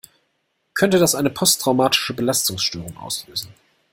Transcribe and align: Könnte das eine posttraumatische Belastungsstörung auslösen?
Könnte 0.73 0.97
das 0.97 1.13
eine 1.13 1.29
posttraumatische 1.29 2.15
Belastungsstörung 2.15 2.97
auslösen? 2.97 3.53